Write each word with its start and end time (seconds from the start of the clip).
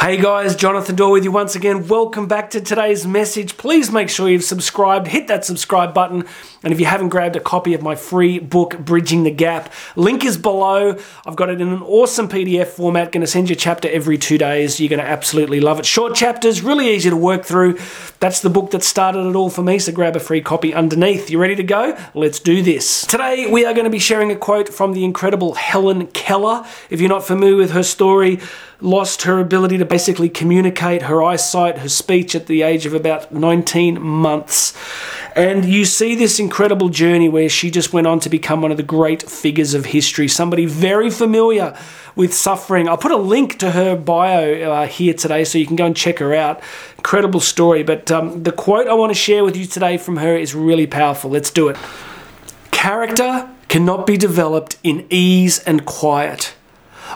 Hey 0.00 0.16
guys, 0.16 0.56
Jonathan 0.56 0.96
Doyle 0.96 1.12
with 1.12 1.24
you 1.24 1.30
once 1.30 1.54
again. 1.54 1.86
Welcome 1.86 2.26
back 2.26 2.48
to 2.52 2.60
today's 2.62 3.06
message. 3.06 3.58
Please 3.58 3.92
make 3.92 4.08
sure 4.08 4.30
you've 4.30 4.42
subscribed, 4.42 5.08
hit 5.08 5.28
that 5.28 5.44
subscribe 5.44 5.92
button, 5.92 6.24
and 6.62 6.72
if 6.72 6.80
you 6.80 6.86
haven't 6.86 7.10
grabbed 7.10 7.36
a 7.36 7.40
copy 7.40 7.74
of 7.74 7.82
my 7.82 7.94
free 7.94 8.38
book, 8.38 8.78
Bridging 8.78 9.24
the 9.24 9.30
Gap, 9.30 9.70
link 9.96 10.24
is 10.24 10.38
below. 10.38 10.96
I've 11.26 11.36
got 11.36 11.50
it 11.50 11.60
in 11.60 11.68
an 11.68 11.82
awesome 11.82 12.30
PDF 12.30 12.68
format, 12.68 13.12
going 13.12 13.20
to 13.20 13.26
send 13.26 13.50
you 13.50 13.52
a 13.52 13.56
chapter 13.56 13.90
every 13.90 14.16
two 14.16 14.38
days. 14.38 14.80
You're 14.80 14.88
going 14.88 15.04
to 15.04 15.06
absolutely 15.06 15.60
love 15.60 15.78
it. 15.78 15.84
Short 15.84 16.14
chapters, 16.14 16.62
really 16.62 16.88
easy 16.88 17.10
to 17.10 17.16
work 17.16 17.44
through. 17.44 17.78
That's 18.20 18.40
the 18.40 18.48
book 18.48 18.70
that 18.70 18.82
started 18.82 19.26
it 19.26 19.36
all 19.36 19.50
for 19.50 19.62
me, 19.62 19.78
so 19.78 19.92
grab 19.92 20.16
a 20.16 20.20
free 20.20 20.40
copy 20.40 20.72
underneath. 20.72 21.28
You 21.28 21.38
ready 21.38 21.56
to 21.56 21.62
go? 21.62 21.94
Let's 22.14 22.40
do 22.40 22.62
this. 22.62 23.06
Today, 23.06 23.50
we 23.50 23.66
are 23.66 23.74
going 23.74 23.84
to 23.84 23.90
be 23.90 23.98
sharing 23.98 24.30
a 24.32 24.36
quote 24.36 24.70
from 24.70 24.94
the 24.94 25.04
incredible 25.04 25.56
Helen 25.56 26.06
Keller. 26.06 26.66
If 26.88 27.02
you're 27.02 27.10
not 27.10 27.26
familiar 27.26 27.56
with 27.56 27.72
her 27.72 27.82
story, 27.82 28.40
lost 28.80 29.22
her 29.22 29.38
ability 29.38 29.78
to 29.78 29.84
basically 29.84 30.28
communicate, 30.28 31.02
her 31.02 31.22
eyesight, 31.22 31.78
her 31.78 31.88
speech 31.88 32.34
at 32.34 32.46
the 32.46 32.62
age 32.62 32.86
of 32.86 32.94
about 32.94 33.32
19 33.32 34.00
months. 34.00 34.76
And 35.36 35.64
you 35.64 35.84
see 35.84 36.14
this 36.14 36.38
incredible 36.38 36.88
journey 36.88 37.28
where 37.28 37.48
she 37.48 37.70
just 37.70 37.92
went 37.92 38.06
on 38.06 38.20
to 38.20 38.28
become 38.28 38.62
one 38.62 38.70
of 38.70 38.76
the 38.76 38.82
great 38.82 39.22
figures 39.22 39.74
of 39.74 39.86
history, 39.86 40.28
somebody 40.28 40.66
very 40.66 41.10
familiar 41.10 41.76
with 42.16 42.34
suffering. 42.34 42.88
I'll 42.88 42.98
put 42.98 43.12
a 43.12 43.16
link 43.16 43.58
to 43.60 43.70
her 43.72 43.96
bio 43.96 44.70
uh, 44.70 44.86
here 44.86 45.14
today 45.14 45.44
so 45.44 45.58
you 45.58 45.66
can 45.66 45.76
go 45.76 45.86
and 45.86 45.96
check 45.96 46.18
her 46.18 46.34
out. 46.34 46.60
Incredible 46.96 47.40
story. 47.40 47.82
But 47.82 48.10
um, 48.10 48.42
the 48.42 48.52
quote 48.52 48.88
I 48.88 48.94
want 48.94 49.10
to 49.10 49.18
share 49.18 49.44
with 49.44 49.56
you 49.56 49.66
today 49.66 49.96
from 49.96 50.16
her 50.16 50.36
is 50.36 50.54
really 50.54 50.86
powerful. 50.86 51.30
Let's 51.30 51.50
do 51.50 51.68
it. 51.68 51.76
Character 52.70 53.48
cannot 53.68 54.06
be 54.06 54.16
developed 54.16 54.76
in 54.82 55.06
ease 55.10 55.60
and 55.60 55.84
quiet. 55.84 56.54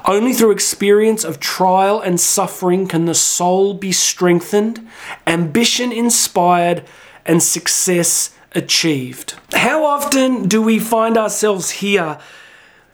Only 0.05 0.33
through 0.33 0.51
experience 0.51 1.25
of 1.25 1.41
trial 1.41 2.01
and 2.01 2.21
suffering 2.21 2.87
can 2.87 3.05
the 3.05 3.15
soul 3.15 3.75
be 3.75 3.93
strengthened, 3.93 4.87
ambition 5.27 5.93
inspired, 5.93 6.85
and 7.25 7.43
success 7.43 8.35
achieved. 8.53 9.35
How 9.53 9.85
often 9.85 10.49
do 10.49 10.63
we 10.63 10.79
find 10.79 11.17
ourselves 11.17 11.71
here 11.71 12.19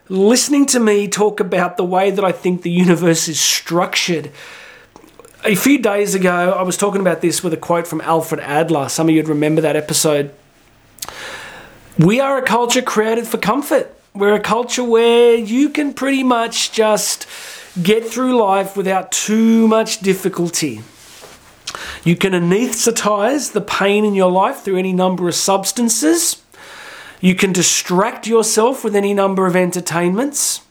listening 0.09 0.67
to 0.67 0.81
me 0.81 1.09
talk 1.09 1.41
about 1.41 1.77
the 1.77 1.85
way 1.85 2.11
that 2.11 2.25
I 2.25 2.33
think 2.33 2.63
the 2.63 2.71
universe 2.71 3.29
is 3.29 3.41
structured? 3.41 4.31
A 5.45 5.55
few 5.55 5.79
days 5.79 6.15
ago, 6.15 6.53
I 6.53 6.63
was 6.63 6.77
talking 6.77 7.01
about 7.01 7.23
this 7.23 7.43
with 7.43 7.55
a 7.55 7.57
quote 7.57 7.87
from 7.87 8.03
Alfred 8.03 8.41
Adler. 8.41 8.89
Some 8.89 9.09
of 9.09 9.15
you'd 9.15 9.29
remember 9.29 9.63
that 9.63 9.75
episode. 9.77 10.35
We 11.99 12.21
are 12.21 12.39
a 12.39 12.43
culture 12.43 12.83
created 12.83 13.27
for 13.27 13.39
comfort. 13.39 13.95
We're 14.13 14.35
a 14.35 14.41
culture 14.41 14.83
where 14.83 15.37
you 15.37 15.69
can 15.71 15.95
pretty 15.95 16.25
much 16.25 16.73
just 16.73 17.29
get 17.81 18.05
through 18.05 18.37
life 18.37 18.77
without 18.77 19.13
too 19.13 19.69
much 19.69 20.01
difficulty. 20.01 20.81
You 22.03 22.17
can 22.17 22.33
anesthetize 22.33 23.53
the 23.53 23.61
pain 23.61 24.05
in 24.05 24.17
your 24.17 24.31
life 24.31 24.63
through 24.63 24.79
any 24.79 24.93
number 24.93 25.29
of 25.29 25.37
substances. 25.37 26.43
You 27.21 27.37
can 27.37 27.53
distract 27.53 28.27
yourself 28.27 28.83
with 28.83 28.97
any 28.97 29.15
number 29.15 29.47
of 29.47 29.55
entertainments. 29.55 30.63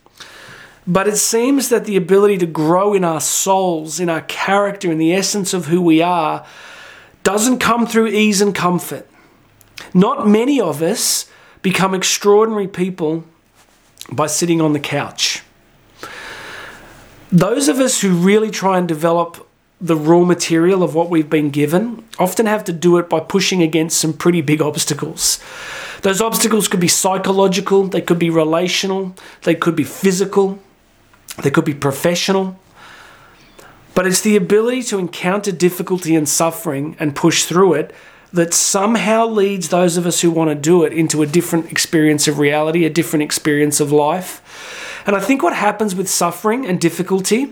But 0.85 1.07
it 1.07 1.17
seems 1.17 1.69
that 1.69 1.85
the 1.85 1.95
ability 1.95 2.39
to 2.39 2.45
grow 2.45 2.93
in 2.93 3.05
our 3.05 3.21
souls, 3.21 4.01
in 4.01 4.09
our 4.09 4.21
character, 4.21 4.91
in 4.91 4.97
the 4.97 5.13
essence 5.13 5.53
of 5.53 5.67
who 5.67 5.81
we 5.81 6.01
are, 6.01 6.45
doesn't 7.23 7.59
come 7.59 7.87
through 7.87 8.07
ease 8.07 8.41
and 8.41 8.53
comfort. 8.53 9.07
Not 9.93 10.27
many 10.27 10.59
of 10.59 10.81
us 10.81 11.29
become 11.61 11.93
extraordinary 11.93 12.67
people 12.67 13.23
by 14.11 14.27
sitting 14.27 14.61
on 14.61 14.73
the 14.73 14.79
couch. 14.79 15.43
Those 17.31 17.67
of 17.67 17.79
us 17.79 18.01
who 18.01 18.11
really 18.11 18.49
try 18.49 18.77
and 18.77 18.87
develop 18.87 19.47
the 19.81 19.95
raw 19.95 20.23
material 20.23 20.83
of 20.83 20.93
what 20.93 21.09
we've 21.09 21.29
been 21.29 21.51
given 21.51 22.03
often 22.17 22.45
have 22.45 22.63
to 22.65 22.73
do 22.73 22.97
it 22.97 23.09
by 23.09 23.19
pushing 23.19 23.61
against 23.61 23.97
some 23.97 24.13
pretty 24.13 24.41
big 24.41 24.61
obstacles. 24.61 25.39
Those 26.01 26.21
obstacles 26.21 26.67
could 26.67 26.79
be 26.79 26.87
psychological, 26.87 27.83
they 27.83 28.01
could 28.01 28.19
be 28.19 28.29
relational, 28.29 29.15
they 29.43 29.55
could 29.55 29.75
be 29.75 29.83
physical, 29.83 30.59
they 31.43 31.51
could 31.51 31.65
be 31.65 31.73
professional. 31.73 32.59
But 33.95 34.05
it's 34.05 34.21
the 34.21 34.35
ability 34.35 34.83
to 34.83 34.99
encounter 34.99 35.51
difficulty 35.51 36.15
and 36.15 36.27
suffering 36.27 36.95
and 36.99 37.15
push 37.15 37.43
through 37.43 37.73
it 37.73 37.93
that 38.31 38.53
somehow 38.53 39.25
leads 39.25 39.69
those 39.69 39.97
of 39.97 40.05
us 40.05 40.21
who 40.21 40.29
want 40.29 40.49
to 40.49 40.55
do 40.55 40.83
it 40.83 40.93
into 40.93 41.21
a 41.21 41.27
different 41.27 41.71
experience 41.71 42.27
of 42.27 42.37
reality, 42.37 42.85
a 42.85 42.89
different 42.89 43.23
experience 43.23 43.79
of 43.79 43.91
life. 43.91 44.41
And 45.09 45.15
I 45.15 45.21
think 45.21 45.41
what 45.41 45.55
happens 45.55 45.95
with 45.95 46.07
suffering 46.07 46.67
and 46.67 46.79
difficulty 46.79 47.51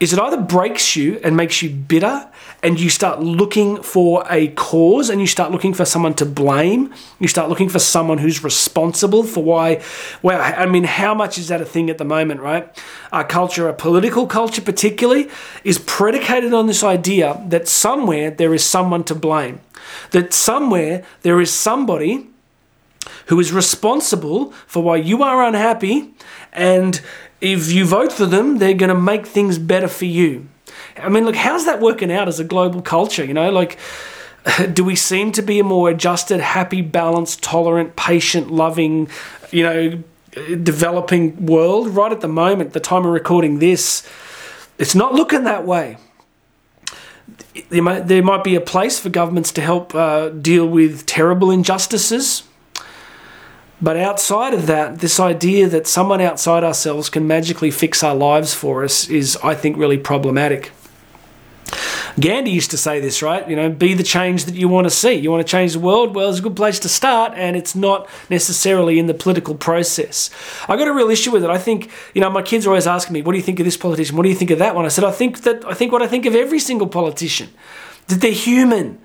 is 0.00 0.12
it 0.12 0.18
either 0.18 0.36
breaks 0.36 0.96
you 0.96 1.20
and 1.22 1.36
makes 1.36 1.62
you 1.62 1.70
bitter 1.70 2.28
and 2.60 2.80
you 2.80 2.90
start 2.90 3.20
looking 3.20 3.84
for 3.84 4.24
a 4.28 4.48
cause 4.48 5.08
and 5.08 5.20
you 5.20 5.28
start 5.28 5.52
looking 5.52 5.72
for 5.72 5.84
someone 5.84 6.14
to 6.14 6.26
blame. 6.26 6.92
You 7.20 7.28
start 7.28 7.48
looking 7.48 7.68
for 7.68 7.78
someone 7.78 8.18
who's 8.18 8.42
responsible 8.42 9.22
for 9.22 9.44
why. 9.44 9.80
Well, 10.22 10.40
I 10.42 10.66
mean, 10.66 10.82
how 10.82 11.14
much 11.14 11.38
is 11.38 11.46
that 11.46 11.60
a 11.60 11.64
thing 11.64 11.88
at 11.88 11.98
the 11.98 12.04
moment, 12.04 12.40
right? 12.40 12.68
Our 13.12 13.22
culture, 13.22 13.68
our 13.68 13.74
political 13.74 14.26
culture 14.26 14.60
particularly, 14.60 15.30
is 15.62 15.78
predicated 15.78 16.52
on 16.52 16.66
this 16.66 16.82
idea 16.82 17.40
that 17.46 17.68
somewhere 17.68 18.32
there 18.32 18.52
is 18.54 18.64
someone 18.64 19.04
to 19.04 19.14
blame, 19.14 19.60
that 20.10 20.34
somewhere 20.34 21.04
there 21.22 21.40
is 21.40 21.54
somebody 21.54 22.26
who 23.28 23.40
is 23.40 23.52
responsible 23.52 24.52
for 24.66 24.82
why 24.82 24.96
you 24.96 25.22
are 25.22 25.42
unhappy 25.44 26.12
and 26.52 27.00
if 27.40 27.70
you 27.70 27.84
vote 27.84 28.12
for 28.12 28.26
them, 28.26 28.58
they're 28.58 28.74
going 28.74 28.88
to 28.88 29.00
make 29.00 29.26
things 29.26 29.58
better 29.58 29.88
for 29.88 30.06
you. 30.06 30.48
I 30.96 31.08
mean, 31.08 31.24
look, 31.24 31.36
how's 31.36 31.64
that 31.66 31.80
working 31.80 32.10
out 32.10 32.28
as 32.28 32.40
a 32.40 32.44
global 32.44 32.82
culture? 32.82 33.24
You 33.24 33.34
know, 33.34 33.50
like, 33.50 33.78
do 34.72 34.84
we 34.84 34.96
seem 34.96 35.32
to 35.32 35.42
be 35.42 35.60
a 35.60 35.64
more 35.64 35.88
adjusted, 35.90 36.40
happy, 36.40 36.82
balanced, 36.82 37.42
tolerant, 37.42 37.96
patient, 37.96 38.50
loving, 38.50 39.08
you 39.50 39.62
know, 39.62 40.02
developing 40.62 41.46
world? 41.46 41.88
Right 41.90 42.10
at 42.10 42.20
the 42.20 42.28
moment, 42.28 42.72
the 42.72 42.80
time 42.80 43.04
of 43.04 43.12
recording 43.12 43.60
this, 43.60 44.08
it's 44.78 44.94
not 44.94 45.14
looking 45.14 45.44
that 45.44 45.64
way. 45.64 45.96
There 47.70 47.82
might, 47.82 48.06
there 48.06 48.22
might 48.22 48.44
be 48.44 48.54
a 48.54 48.60
place 48.60 48.98
for 48.98 49.10
governments 49.10 49.52
to 49.52 49.60
help 49.60 49.94
uh, 49.94 50.30
deal 50.30 50.66
with 50.66 51.06
terrible 51.06 51.50
injustices, 51.50 52.44
but 53.80 53.96
outside 53.96 54.54
of 54.54 54.66
that, 54.66 54.98
this 54.98 55.20
idea 55.20 55.68
that 55.68 55.86
someone 55.86 56.20
outside 56.20 56.64
ourselves 56.64 57.08
can 57.08 57.26
magically 57.26 57.70
fix 57.70 58.02
our 58.02 58.14
lives 58.14 58.54
for 58.54 58.84
us 58.84 59.08
is, 59.08 59.36
I 59.42 59.54
think, 59.54 59.76
really 59.76 59.98
problematic. 59.98 60.72
Gandhi 62.18 62.50
used 62.50 62.72
to 62.72 62.78
say 62.78 62.98
this, 62.98 63.22
right? 63.22 63.48
You 63.48 63.54
know, 63.54 63.70
be 63.70 63.94
the 63.94 64.02
change 64.02 64.46
that 64.46 64.54
you 64.54 64.66
want 64.66 64.86
to 64.86 64.90
see. 64.90 65.12
You 65.12 65.30
want 65.30 65.46
to 65.46 65.50
change 65.50 65.74
the 65.74 65.78
world? 65.78 66.16
Well, 66.16 66.30
it's 66.30 66.40
a 66.40 66.42
good 66.42 66.56
place 66.56 66.80
to 66.80 66.88
start, 66.88 67.32
and 67.36 67.56
it's 67.56 67.76
not 67.76 68.08
necessarily 68.28 68.98
in 68.98 69.06
the 69.06 69.14
political 69.14 69.54
process. 69.54 70.30
I 70.68 70.76
got 70.76 70.88
a 70.88 70.92
real 70.92 71.10
issue 71.10 71.30
with 71.30 71.44
it. 71.44 71.50
I 71.50 71.58
think, 71.58 71.90
you 72.14 72.20
know, 72.20 72.30
my 72.30 72.42
kids 72.42 72.66
are 72.66 72.70
always 72.70 72.88
asking 72.88 73.12
me, 73.12 73.22
"What 73.22 73.32
do 73.32 73.38
you 73.38 73.44
think 73.44 73.60
of 73.60 73.64
this 73.64 73.76
politician? 73.76 74.16
What 74.16 74.24
do 74.24 74.30
you 74.30 74.34
think 74.34 74.50
of 74.50 74.58
that 74.58 74.74
one?" 74.74 74.84
I 74.84 74.88
said, 74.88 75.04
"I 75.04 75.12
think 75.12 75.42
that 75.42 75.62
I 75.64 75.74
think 75.74 75.92
what 75.92 76.02
I 76.02 76.08
think 76.08 76.26
of 76.26 76.34
every 76.34 76.58
single 76.58 76.88
politician, 76.88 77.50
that 78.08 78.20
they're 78.20 78.32
human." 78.32 78.98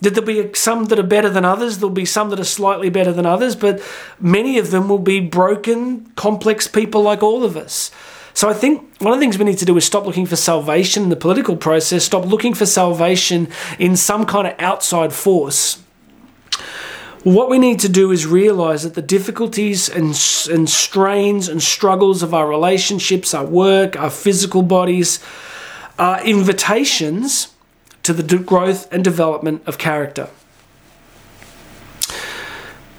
That 0.00 0.14
there'll 0.14 0.26
be 0.26 0.54
some 0.54 0.86
that 0.86 0.98
are 0.98 1.02
better 1.02 1.30
than 1.30 1.44
others, 1.44 1.78
there'll 1.78 1.90
be 1.90 2.04
some 2.04 2.30
that 2.30 2.40
are 2.40 2.44
slightly 2.44 2.90
better 2.90 3.12
than 3.12 3.24
others, 3.24 3.56
but 3.56 3.82
many 4.20 4.58
of 4.58 4.70
them 4.70 4.88
will 4.88 4.98
be 4.98 5.20
broken, 5.20 6.06
complex 6.16 6.68
people 6.68 7.02
like 7.02 7.22
all 7.22 7.44
of 7.44 7.56
us. 7.56 7.90
So 8.34 8.50
I 8.50 8.52
think 8.52 9.00
one 9.00 9.14
of 9.14 9.18
the 9.18 9.24
things 9.24 9.38
we 9.38 9.46
need 9.46 9.56
to 9.58 9.64
do 9.64 9.74
is 9.78 9.86
stop 9.86 10.04
looking 10.04 10.26
for 10.26 10.36
salvation 10.36 11.04
in 11.04 11.08
the 11.08 11.16
political 11.16 11.56
process, 11.56 12.04
stop 12.04 12.26
looking 12.26 12.52
for 12.52 12.66
salvation 12.66 13.48
in 13.78 13.96
some 13.96 14.26
kind 14.26 14.46
of 14.46 14.54
outside 14.58 15.14
force. 15.14 15.82
What 17.24 17.48
we 17.48 17.58
need 17.58 17.80
to 17.80 17.88
do 17.88 18.12
is 18.12 18.26
realize 18.26 18.82
that 18.82 18.92
the 18.92 19.00
difficulties 19.00 19.88
and, 19.88 20.08
and 20.54 20.68
strains 20.68 21.48
and 21.48 21.62
struggles 21.62 22.22
of 22.22 22.34
our 22.34 22.46
relationships, 22.46 23.32
our 23.32 23.46
work, 23.46 23.96
our 23.98 24.10
physical 24.10 24.62
bodies 24.62 25.18
are 25.98 26.22
invitations 26.22 27.48
to 28.06 28.12
the 28.12 28.38
growth 28.38 28.90
and 28.92 29.04
development 29.04 29.62
of 29.66 29.78
character. 29.78 30.28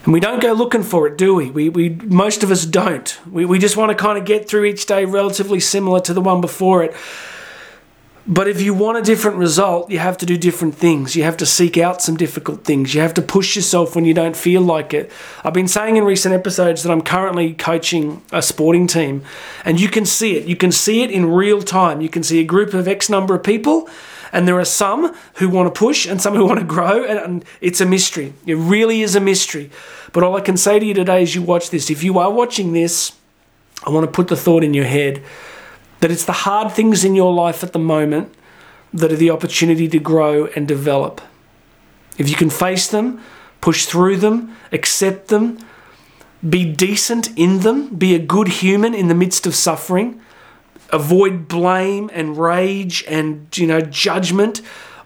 And 0.04 0.14
we 0.14 0.20
don't 0.20 0.42
go 0.42 0.54
looking 0.54 0.84
for 0.84 1.08
it, 1.08 1.18
do 1.18 1.36
we? 1.36 1.50
We, 1.50 1.70
we 1.70 1.90
most 1.90 2.44
of 2.44 2.52
us 2.52 2.66
don't. 2.66 3.20
We, 3.30 3.44
we 3.44 3.60
just 3.60 3.76
want 3.76 3.90
to 3.90 3.96
kind 3.96 4.18
of 4.18 4.24
get 4.24 4.48
through 4.48 4.66
each 4.66 4.86
day 4.86 5.04
relatively 5.04 5.60
similar 5.60 6.00
to 6.02 6.14
the 6.14 6.22
one 6.22 6.40
before 6.40 6.84
it. 6.84 6.96
But 8.30 8.50
if 8.50 8.62
you 8.62 8.74
want 8.74 8.98
a 8.98 9.02
different 9.02 9.38
result, 9.38 9.90
you 9.90 10.00
have 10.00 10.18
to 10.18 10.26
do 10.26 10.38
different 10.38 10.76
things. 10.76 11.16
You 11.16 11.24
have 11.24 11.38
to 11.38 11.46
seek 11.46 11.78
out 11.78 12.02
some 12.02 12.18
difficult 12.18 12.66
things. 12.66 12.94
You 12.94 13.00
have 13.00 13.14
to 13.14 13.22
push 13.22 13.56
yourself 13.56 13.96
when 13.96 14.04
you 14.04 14.14
don't 14.14 14.36
feel 14.36 14.62
like 14.62 14.94
it. 14.94 15.10
I've 15.46 15.54
been 15.54 15.70
saying 15.70 15.96
in 15.96 16.04
recent 16.04 16.36
episodes 16.36 16.84
that 16.84 16.92
I'm 16.92 17.02
currently 17.02 17.54
coaching 17.54 18.22
a 18.34 18.42
sporting 18.42 18.86
team, 18.86 19.24
and 19.64 19.80
you 19.80 19.88
can 19.88 20.06
see 20.06 20.36
it. 20.36 20.46
You 20.46 20.58
can 20.58 20.74
see 20.74 21.04
it 21.04 21.12
in 21.12 21.32
real 21.32 21.62
time. 21.62 22.02
You 22.02 22.10
can 22.10 22.22
see 22.22 22.42
a 22.42 22.44
group 22.44 22.74
of 22.74 22.86
X 22.86 23.10
number 23.10 23.34
of 23.34 23.44
people 23.44 23.90
and 24.34 24.46
there 24.46 24.60
are 24.60 24.66
some 24.66 25.16
who 25.36 25.48
want 25.50 25.74
to 25.74 25.80
push 25.80 26.06
and 26.06 26.22
some 26.22 26.36
who 26.36 26.46
want 26.46 26.60
to 26.60 26.66
grow, 26.66 27.04
and 27.06 27.46
it's 27.62 27.80
a 27.80 27.86
mystery. 27.86 28.34
It 28.46 28.56
really 28.56 29.02
is 29.02 29.16
a 29.16 29.20
mystery. 29.22 29.70
But 30.12 30.24
all 30.24 30.36
I 30.36 30.42
can 30.42 30.58
say 30.58 30.80
to 30.80 30.86
you 30.86 30.94
today 30.94 31.22
as 31.22 31.34
you 31.34 31.42
watch 31.42 31.70
this, 31.70 31.90
if 31.90 32.04
you 32.04 32.20
are 32.20 32.30
watching 32.30 32.74
this, 32.74 33.14
I 33.86 33.90
want 33.90 34.06
to 34.06 34.12
put 34.12 34.28
the 34.28 34.36
thought 34.36 34.64
in 34.64 34.74
your 34.74 34.86
head 34.86 35.24
that 36.00 36.12
it's 36.12 36.26
the 36.26 36.32
hard 36.32 36.72
things 36.72 37.04
in 37.04 37.16
your 37.16 37.34
life 37.34 37.64
at 37.64 37.74
the 37.74 37.80
moment 37.80 38.34
that 38.94 39.12
are 39.12 39.18
the 39.18 39.30
opportunity 39.30 39.88
to 39.88 40.00
grow 40.00 40.46
and 40.48 40.68
develop. 40.68 41.22
If 42.18 42.30
you 42.30 42.36
can 42.36 42.50
face 42.50 42.88
them, 42.88 43.22
push 43.62 43.86
through 43.86 44.18
them, 44.18 44.56
accept 44.72 45.28
them, 45.28 45.60
be 46.48 46.72
decent 46.72 47.38
in 47.38 47.60
them, 47.60 47.96
be 47.96 48.16
a 48.16 48.20
good 48.20 48.48
human 48.48 48.94
in 48.94 49.08
the 49.08 49.16
midst 49.16 49.48
of 49.48 49.56
suffering, 49.56 50.22
avoid 50.92 51.48
blame 51.48 52.10
and 52.14 52.38
rage 52.38 53.04
and 53.08 53.56
you 53.58 53.68
know 53.68 53.82
judgment, 53.82 54.62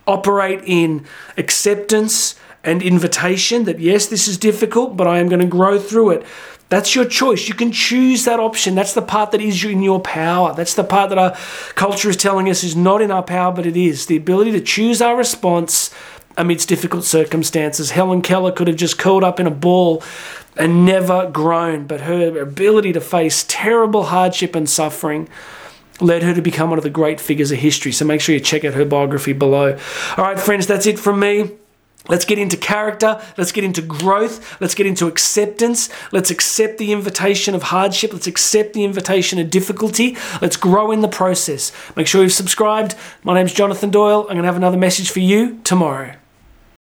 operate 0.07 0.61
in 0.65 1.05
acceptance 1.37 2.35
and 2.63 2.81
invitation 2.81 3.63
that 3.65 3.79
yes, 3.79 4.07
this 4.07 4.27
is 4.27 4.37
difficult, 4.37 4.95
but 4.95 5.07
I 5.07 5.19
am 5.19 5.29
going 5.29 5.39
to 5.39 5.47
grow 5.47 5.79
through 5.79 6.11
it. 6.11 6.25
That's 6.69 6.95
your 6.95 7.03
choice. 7.03 7.49
You 7.49 7.53
can 7.53 7.71
choose 7.73 8.23
that 8.23 8.39
option. 8.39 8.75
That's 8.75 8.93
the 8.93 9.01
part 9.01 9.31
that 9.31 9.41
is 9.41 9.63
in 9.65 9.81
your 9.83 9.99
power. 9.99 10.53
That's 10.53 10.73
the 10.73 10.85
part 10.85 11.09
that 11.09 11.17
our 11.17 11.35
culture 11.75 12.09
is 12.09 12.15
telling 12.15 12.49
us 12.49 12.63
is 12.63 12.77
not 12.77 13.01
in 13.01 13.11
our 13.11 13.23
power, 13.23 13.51
but 13.51 13.65
it 13.65 13.75
is. 13.75 14.05
The 14.05 14.15
ability 14.15 14.53
to 14.53 14.61
choose 14.61 15.01
our 15.01 15.17
response 15.17 15.93
amidst 16.37 16.69
difficult 16.69 17.03
circumstances. 17.03 17.91
Helen 17.91 18.21
Keller 18.21 18.53
could 18.53 18.67
have 18.67 18.77
just 18.77 18.97
curled 18.97 19.23
up 19.23 19.37
in 19.37 19.47
a 19.47 19.51
ball 19.51 20.01
and 20.55 20.85
never 20.85 21.29
grown, 21.29 21.87
but 21.87 22.01
her 22.01 22.39
ability 22.39 22.93
to 22.93 23.01
face 23.01 23.45
terrible 23.49 24.05
hardship 24.05 24.55
and 24.55 24.69
suffering 24.69 25.27
led 26.01 26.23
her 26.23 26.33
to 26.33 26.41
become 26.41 26.69
one 26.69 26.79
of 26.79 26.83
the 26.83 26.89
great 26.89 27.19
figures 27.19 27.51
of 27.51 27.59
history. 27.59 27.91
So 27.91 28.05
make 28.05 28.21
sure 28.21 28.33
you 28.33 28.41
check 28.41 28.65
out 28.65 28.73
her 28.73 28.85
biography 28.85 29.33
below. 29.33 29.77
All 30.17 30.23
right, 30.23 30.39
friends, 30.39 30.67
that's 30.67 30.85
it 30.85 30.99
from 30.99 31.19
me. 31.19 31.51
Let's 32.09 32.25
get 32.25 32.39
into 32.39 32.57
character. 32.57 33.21
Let's 33.37 33.51
get 33.51 33.63
into 33.63 33.81
growth. 33.81 34.59
Let's 34.59 34.73
get 34.73 34.87
into 34.87 35.07
acceptance. 35.07 35.89
Let's 36.11 36.31
accept 36.31 36.79
the 36.79 36.91
invitation 36.91 37.53
of 37.53 37.63
hardship. 37.63 38.11
Let's 38.11 38.27
accept 38.27 38.73
the 38.73 38.83
invitation 38.83 39.37
of 39.37 39.51
difficulty. 39.51 40.17
Let's 40.41 40.57
grow 40.57 40.91
in 40.91 41.01
the 41.01 41.07
process. 41.07 41.71
Make 41.95 42.07
sure 42.07 42.23
you've 42.23 42.33
subscribed. 42.33 42.95
My 43.23 43.35
name's 43.35 43.53
Jonathan 43.53 43.91
Doyle. 43.91 44.21
I'm 44.21 44.35
going 44.35 44.41
to 44.41 44.45
have 44.45 44.57
another 44.57 44.77
message 44.77 45.11
for 45.11 45.19
you 45.19 45.59
tomorrow. 45.63 46.15